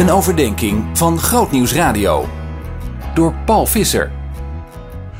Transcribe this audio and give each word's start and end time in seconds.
Een 0.00 0.10
overdenking 0.10 0.98
van 0.98 1.18
Grootnieuws 1.18 1.72
Radio. 1.72 2.28
Door 3.14 3.34
Paul 3.34 3.66
Visser. 3.66 4.12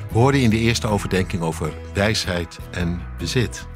We 0.09 0.19
hoorden 0.19 0.41
in 0.41 0.51
de 0.51 0.59
eerste 0.59 0.87
overdenking 0.87 1.43
over 1.43 1.73
wijsheid 1.95 2.59
en 2.71 3.01
bezit. 3.19 3.67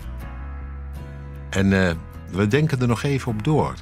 En 1.50 1.70
uh, 1.70 1.90
we 2.30 2.46
denken 2.46 2.80
er 2.80 2.86
nog 2.86 3.02
even 3.02 3.32
op 3.32 3.44
door. 3.44 3.74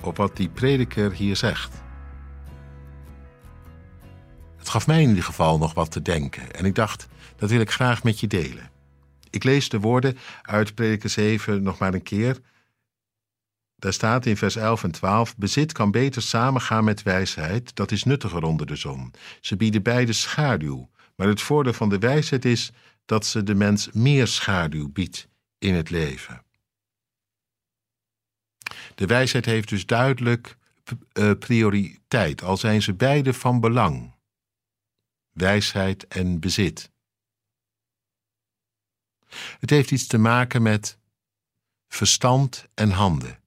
Op 0.00 0.16
wat 0.16 0.36
die 0.36 0.48
prediker 0.48 1.12
hier 1.12 1.36
zegt. 1.36 1.74
Het 4.56 4.68
gaf 4.68 4.86
mij 4.86 5.02
in 5.02 5.08
ieder 5.08 5.24
geval 5.24 5.58
nog 5.58 5.74
wat 5.74 5.90
te 5.90 6.02
denken. 6.02 6.52
En 6.52 6.64
ik 6.64 6.74
dacht, 6.74 7.06
dat 7.36 7.50
wil 7.50 7.60
ik 7.60 7.70
graag 7.70 8.02
met 8.02 8.20
je 8.20 8.26
delen. 8.26 8.70
Ik 9.30 9.44
lees 9.44 9.68
de 9.68 9.80
woorden 9.80 10.18
uit 10.42 10.74
prediker 10.74 11.10
7 11.10 11.62
nog 11.62 11.78
maar 11.78 11.94
een 11.94 12.02
keer. 12.02 12.36
Daar 13.80 13.92
staat 13.92 14.26
in 14.26 14.36
vers 14.36 14.56
11 14.56 14.84
en 14.84 14.90
12: 14.90 15.36
Bezit 15.36 15.72
kan 15.72 15.90
beter 15.90 16.22
samengaan 16.22 16.84
met 16.84 17.02
wijsheid, 17.02 17.76
dat 17.76 17.90
is 17.92 18.04
nuttiger 18.04 18.42
onder 18.42 18.66
de 18.66 18.76
zon. 18.76 19.12
Ze 19.40 19.56
bieden 19.56 19.82
beide 19.82 20.12
schaduw, 20.12 20.90
maar 21.16 21.28
het 21.28 21.40
voordeel 21.40 21.72
van 21.72 21.88
de 21.88 21.98
wijsheid 21.98 22.44
is 22.44 22.72
dat 23.04 23.26
ze 23.26 23.42
de 23.42 23.54
mens 23.54 23.90
meer 23.92 24.26
schaduw 24.26 24.88
biedt 24.88 25.28
in 25.58 25.74
het 25.74 25.90
leven. 25.90 26.44
De 28.94 29.06
wijsheid 29.06 29.44
heeft 29.44 29.68
dus 29.68 29.86
duidelijk 29.86 30.56
eh, 31.12 31.30
prioriteit, 31.38 32.42
al 32.42 32.56
zijn 32.56 32.82
ze 32.82 32.94
beide 32.94 33.32
van 33.32 33.60
belang. 33.60 34.14
Wijsheid 35.32 36.06
en 36.08 36.40
bezit. 36.40 36.90
Het 39.60 39.70
heeft 39.70 39.90
iets 39.90 40.06
te 40.06 40.18
maken 40.18 40.62
met 40.62 40.98
verstand 41.88 42.68
en 42.74 42.90
handen. 42.90 43.39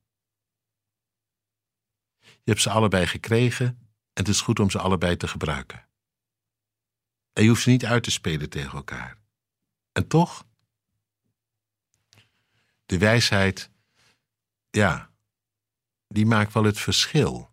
Je 2.43 2.51
hebt 2.51 2.61
ze 2.61 2.69
allebei 2.69 3.07
gekregen 3.07 3.65
en 3.65 3.77
het 4.13 4.27
is 4.27 4.41
goed 4.41 4.59
om 4.59 4.69
ze 4.69 4.79
allebei 4.79 5.17
te 5.17 5.27
gebruiken. 5.27 5.87
En 7.33 7.43
je 7.43 7.49
hoeft 7.49 7.61
ze 7.61 7.69
niet 7.69 7.85
uit 7.85 8.03
te 8.03 8.11
spelen 8.11 8.49
tegen 8.49 8.77
elkaar. 8.77 9.17
En 9.91 10.07
toch? 10.07 10.47
De 12.85 12.97
wijsheid, 12.97 13.69
ja, 14.69 15.11
die 16.07 16.25
maakt 16.25 16.53
wel 16.53 16.63
het 16.63 16.79
verschil. 16.79 17.51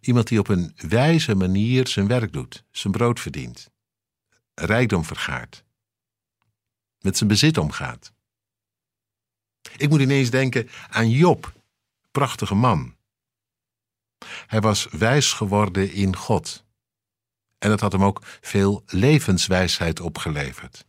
Iemand 0.00 0.28
die 0.28 0.38
op 0.38 0.48
een 0.48 0.72
wijze 0.76 1.34
manier 1.34 1.88
zijn 1.88 2.06
werk 2.06 2.32
doet, 2.32 2.64
zijn 2.70 2.92
brood 2.92 3.20
verdient, 3.20 3.70
rijkdom 4.54 5.04
vergaart, 5.04 5.64
met 6.98 7.16
zijn 7.16 7.28
bezit 7.28 7.58
omgaat. 7.58 8.12
Ik 9.76 9.88
moet 9.88 10.00
ineens 10.00 10.30
denken 10.30 10.68
aan 10.88 11.10
Job, 11.10 11.57
prachtige 12.18 12.54
man. 12.54 12.96
Hij 14.46 14.60
was 14.60 14.88
wijs 14.90 15.32
geworden 15.32 15.92
in 15.92 16.16
God. 16.16 16.64
En 17.58 17.68
dat 17.68 17.80
had 17.80 17.92
hem 17.92 18.04
ook 18.04 18.20
veel 18.40 18.82
levenswijsheid 18.86 20.00
opgeleverd. 20.00 20.86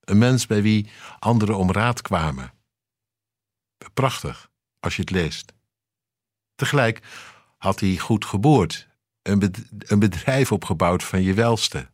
Een 0.00 0.18
mens 0.18 0.46
bij 0.46 0.62
wie 0.62 0.90
anderen 1.18 1.56
om 1.56 1.72
raad 1.72 2.02
kwamen. 2.02 2.52
Prachtig, 3.94 4.50
als 4.80 4.96
je 4.96 5.00
het 5.00 5.10
leest. 5.10 5.52
Tegelijk 6.54 7.02
had 7.56 7.80
hij 7.80 7.96
goed 7.96 8.24
geboord, 8.24 8.88
een 9.22 9.98
bedrijf 9.98 10.52
opgebouwd 10.52 11.04
van 11.04 11.22
je 11.22 11.34
welste. 11.34 11.90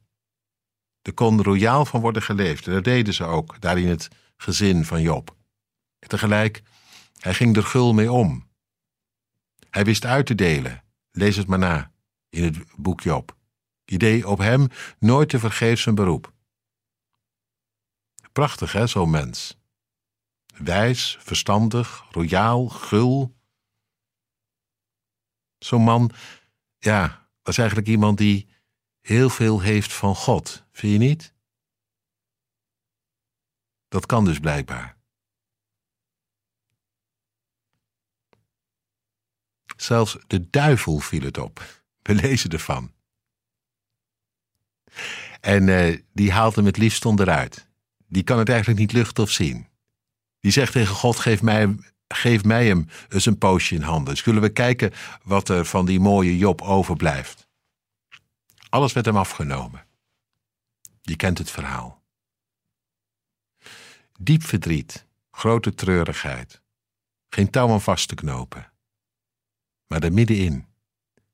Er 1.02 1.14
kon 1.14 1.42
royaal 1.42 1.84
van 1.84 2.00
worden 2.00 2.22
geleefd. 2.22 2.64
Dat 2.64 2.84
deden 2.84 3.14
ze 3.14 3.24
ook, 3.24 3.60
daar 3.60 3.78
in 3.78 3.88
het 3.88 4.08
gezin 4.36 4.84
van 4.84 5.02
Job. 5.02 5.36
Tegelijk 5.98 6.62
hij 7.22 7.34
ging 7.34 7.56
er 7.56 7.62
gul 7.62 7.92
mee 7.92 8.12
om. 8.12 8.50
Hij 9.70 9.84
wist 9.84 10.04
uit 10.04 10.26
te 10.26 10.34
delen. 10.34 10.84
Lees 11.10 11.36
het 11.36 11.46
maar 11.46 11.58
na 11.58 11.92
in 12.28 12.44
het 12.44 12.58
boek 12.76 13.00
Job. 13.00 13.36
Je 13.84 13.98
deed 13.98 14.24
op 14.24 14.38
hem 14.38 14.68
nooit 14.98 15.28
te 15.28 15.38
vergeefs 15.38 15.82
zijn 15.82 15.94
beroep. 15.94 16.32
Prachtig, 18.32 18.72
hè, 18.72 18.86
zo'n 18.86 19.10
mens. 19.10 19.58
Wijs, 20.56 21.16
verstandig, 21.20 22.06
royaal, 22.10 22.68
gul. 22.68 23.36
Zo'n 25.58 25.82
man, 25.82 26.10
ja, 26.78 27.28
was 27.42 27.58
eigenlijk 27.58 27.88
iemand 27.88 28.18
die 28.18 28.48
heel 29.00 29.28
veel 29.28 29.60
heeft 29.60 29.92
van 29.92 30.14
God, 30.14 30.64
vind 30.70 30.92
je 30.92 30.98
niet? 30.98 31.34
Dat 33.88 34.06
kan 34.06 34.24
dus 34.24 34.38
blijkbaar. 34.38 35.01
Zelfs 39.82 40.16
de 40.26 40.50
duivel 40.50 40.98
viel 40.98 41.22
het 41.22 41.38
op. 41.38 41.82
We 42.02 42.14
lezen 42.14 42.50
ervan. 42.50 42.92
En 45.40 45.66
uh, 45.66 45.98
die 46.12 46.32
haalt 46.32 46.56
hem 46.56 46.66
het 46.66 46.76
liefst 46.76 47.04
onderuit. 47.04 47.68
Die 48.06 48.22
kan 48.22 48.38
het 48.38 48.48
eigenlijk 48.48 48.80
niet 48.80 48.92
luchten 48.92 49.22
of 49.22 49.30
zien. 49.30 49.66
Die 50.40 50.52
zegt 50.52 50.72
tegen 50.72 50.94
God: 50.94 51.16
geef 51.16 51.42
mij, 51.42 51.76
geef 52.08 52.44
mij 52.44 52.66
hem 52.66 52.88
eens 53.08 53.26
een 53.26 53.38
poosje 53.38 53.74
in 53.74 53.82
handen. 53.82 54.16
Zullen 54.16 54.42
we 54.42 54.48
kijken 54.48 54.92
wat 55.22 55.48
er 55.48 55.64
van 55.64 55.86
die 55.86 56.00
mooie 56.00 56.38
Job 56.38 56.60
overblijft? 56.60 57.48
Alles 58.68 58.92
werd 58.92 59.06
hem 59.06 59.16
afgenomen. 59.16 59.86
Je 61.00 61.16
kent 61.16 61.38
het 61.38 61.50
verhaal. 61.50 62.02
Diep 64.18 64.42
verdriet, 64.42 65.06
grote 65.30 65.74
treurigheid, 65.74 66.62
geen 67.28 67.50
touw 67.50 67.70
aan 67.70 67.80
vast 67.80 68.08
te 68.08 68.14
knopen 68.14 68.71
maar 69.92 70.02
er 70.02 70.12
middenin, 70.12 70.66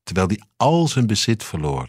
terwijl 0.03 0.27
hij 0.27 0.43
al 0.57 0.89
zijn 0.89 1.07
bezit 1.07 1.45
verloor. 1.45 1.87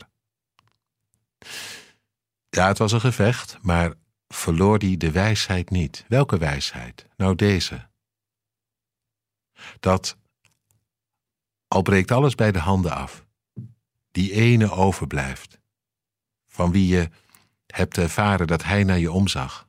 Ja, 2.50 2.68
het 2.68 2.78
was 2.78 2.92
een 2.92 3.00
gevecht, 3.00 3.58
maar 3.62 3.94
verloor 4.28 4.78
hij 4.78 4.98
de 4.98 5.12
wijsheid 5.12 5.70
niet. 5.70 6.06
Welke 6.08 6.38
wijsheid? 6.38 7.08
Nou, 7.18 7.36
deze. 7.36 7.90
Dat, 9.80 10.18
al 11.68 11.82
breekt 11.82 12.12
alles 12.12 12.36
bij 12.36 12.52
de 12.52 12.60
handen 12.60 12.92
af, 12.92 13.26
die 14.12 14.32
ene 14.32 14.72
overblijft, 14.72 15.60
van 16.48 16.72
wie 16.72 16.88
je 16.88 17.10
hebt 17.66 17.98
ervaren 17.98 18.48
dat 18.48 18.64
hij 18.64 18.84
naar 18.84 19.00
je 19.00 19.12
omzag. 19.12 19.69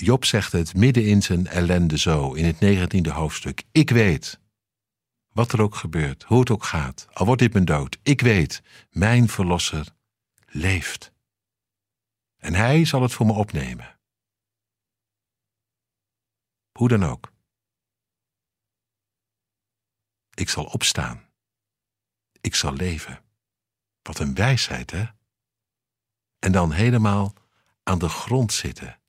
Job 0.00 0.24
zegt 0.24 0.52
het 0.52 0.74
midden 0.74 1.04
in 1.04 1.22
zijn 1.22 1.46
ellende 1.46 1.98
zo, 1.98 2.32
in 2.32 2.44
het 2.44 2.60
negentiende 2.60 3.10
hoofdstuk. 3.10 3.64
Ik 3.72 3.90
weet, 3.90 4.40
wat 5.32 5.52
er 5.52 5.62
ook 5.62 5.74
gebeurt, 5.74 6.22
hoe 6.22 6.40
het 6.40 6.50
ook 6.50 6.64
gaat, 6.64 7.08
al 7.12 7.26
wordt 7.26 7.40
dit 7.40 7.52
mijn 7.52 7.64
dood, 7.64 7.98
ik 8.02 8.20
weet, 8.20 8.62
mijn 8.90 9.28
verlosser 9.28 9.94
leeft. 10.46 11.12
En 12.36 12.54
hij 12.54 12.84
zal 12.84 13.02
het 13.02 13.12
voor 13.12 13.26
me 13.26 13.32
opnemen. 13.32 13.98
Hoe 16.72 16.88
dan 16.88 17.04
ook. 17.04 17.32
Ik 20.34 20.48
zal 20.48 20.64
opstaan. 20.64 21.28
Ik 22.40 22.54
zal 22.54 22.72
leven. 22.72 23.24
Wat 24.02 24.18
een 24.18 24.34
wijsheid, 24.34 24.90
hè? 24.90 25.04
En 26.38 26.52
dan 26.52 26.72
helemaal 26.72 27.34
aan 27.82 27.98
de 27.98 28.08
grond 28.08 28.52
zitten 28.52 29.00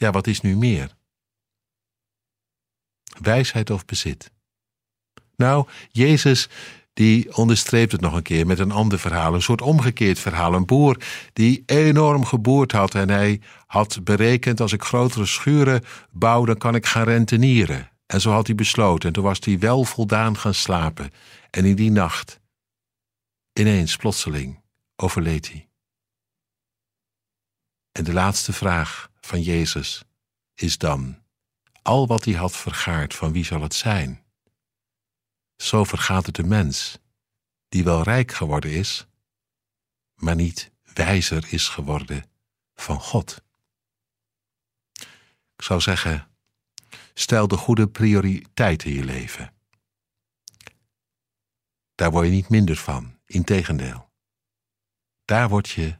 ja, 0.00 0.10
wat 0.10 0.26
is 0.26 0.40
nu 0.40 0.56
meer? 0.56 0.96
Wijsheid 3.20 3.70
of 3.70 3.84
bezit? 3.84 4.32
Nou, 5.36 5.68
Jezus 5.90 6.48
die 6.92 7.36
onderstreept 7.36 7.92
het 7.92 8.00
nog 8.00 8.14
een 8.14 8.22
keer 8.22 8.46
met 8.46 8.58
een 8.58 8.70
ander 8.70 8.98
verhaal, 8.98 9.34
een 9.34 9.42
soort 9.42 9.62
omgekeerd 9.62 10.18
verhaal. 10.18 10.54
Een 10.54 10.66
boer 10.66 10.96
die 11.32 11.62
enorm 11.66 12.24
geboerd 12.24 12.72
had 12.72 12.94
en 12.94 13.08
hij 13.08 13.40
had 13.66 14.04
berekend: 14.04 14.60
als 14.60 14.72
ik 14.72 14.82
grotere 14.82 15.26
schuren 15.26 15.84
bouw, 16.10 16.44
dan 16.44 16.56
kan 16.56 16.74
ik 16.74 16.86
gaan 16.86 17.04
rentenieren. 17.04 17.90
En 18.06 18.20
zo 18.20 18.30
had 18.30 18.46
hij 18.46 18.54
besloten. 18.54 19.08
En 19.08 19.14
toen 19.14 19.24
was 19.24 19.38
hij 19.40 19.58
wel 19.58 19.84
voldaan 19.84 20.36
gaan 20.36 20.54
slapen. 20.54 21.10
En 21.50 21.64
in 21.64 21.76
die 21.76 21.90
nacht, 21.90 22.40
ineens 23.52 23.96
plotseling, 23.96 24.60
overleed 24.96 25.48
hij. 25.48 25.68
En 27.92 28.04
de 28.04 28.12
laatste 28.12 28.52
vraag 28.52 29.09
van 29.30 29.42
Jezus 29.42 30.02
is 30.54 30.78
dan: 30.78 31.22
al 31.82 32.06
wat 32.06 32.24
hij 32.24 32.34
had 32.34 32.56
vergaard, 32.56 33.14
van 33.14 33.32
wie 33.32 33.44
zal 33.44 33.62
het 33.62 33.74
zijn? 33.74 34.24
Zo 35.56 35.84
vergaat 35.84 36.26
het 36.26 36.34
de 36.34 36.42
mens, 36.42 36.98
die 37.68 37.84
wel 37.84 38.02
rijk 38.02 38.32
geworden 38.32 38.70
is, 38.70 39.06
maar 40.14 40.34
niet 40.34 40.70
wijzer 40.94 41.52
is 41.52 41.68
geworden 41.68 42.30
van 42.74 43.00
God. 43.00 43.42
Ik 45.56 45.62
zou 45.62 45.80
zeggen, 45.80 46.28
stel 47.14 47.48
de 47.48 47.56
goede 47.56 47.88
prioriteiten 47.88 48.90
in 48.90 48.96
je 48.96 49.04
leven. 49.04 49.54
Daar 51.94 52.10
word 52.10 52.26
je 52.26 52.32
niet 52.32 52.48
minder 52.48 52.76
van, 52.76 53.18
integendeel. 53.26 54.10
Daar 55.24 55.48
word 55.48 55.68
je 55.68 55.98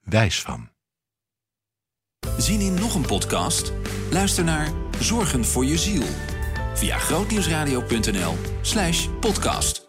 wijs 0.00 0.42
van. 0.42 0.71
Zien 2.52 2.60
in 2.60 2.74
nog 2.74 2.94
een 2.94 3.06
podcast? 3.06 3.72
Luister 4.10 4.44
naar 4.44 4.68
Zorgen 5.00 5.44
voor 5.44 5.64
je 5.64 5.78
ziel. 5.78 6.02
Via 6.74 6.98
grootnieuwsradio.nl 6.98 8.36
slash 8.60 9.08
podcast. 9.20 9.81